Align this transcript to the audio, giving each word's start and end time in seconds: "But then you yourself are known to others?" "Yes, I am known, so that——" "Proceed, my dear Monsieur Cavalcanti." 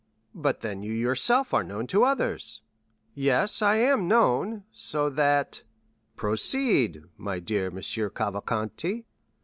"But 0.33 0.61
then 0.61 0.81
you 0.81 0.91
yourself 0.93 1.53
are 1.53 1.63
known 1.63 1.85
to 1.93 2.03
others?" 2.05 2.63
"Yes, 3.13 3.61
I 3.61 3.75
am 3.75 4.07
known, 4.07 4.63
so 4.71 5.11
that——" 5.11 5.61
"Proceed, 6.15 7.03
my 7.17 7.37
dear 7.37 7.69
Monsieur 7.69 8.09
Cavalcanti." 8.09 9.05